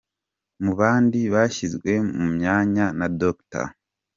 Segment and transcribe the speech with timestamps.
[0.63, 3.65] Mu bandi bashyizwe mu myanya na Dr.